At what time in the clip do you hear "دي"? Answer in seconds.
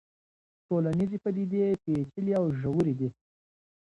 2.99-3.09